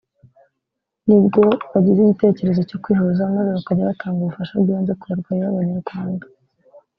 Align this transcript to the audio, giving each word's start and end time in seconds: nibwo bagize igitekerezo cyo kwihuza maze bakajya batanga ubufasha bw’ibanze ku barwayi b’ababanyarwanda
nibwo 1.07 1.43
bagize 1.71 1.99
igitekerezo 2.01 2.61
cyo 2.69 2.77
kwihuza 2.83 3.33
maze 3.35 3.49
bakajya 3.57 3.89
batanga 3.91 4.19
ubufasha 4.21 4.53
bw’ibanze 4.61 4.91
ku 4.99 5.03
barwayi 5.09 5.39
b’ababanyarwanda 5.43 6.25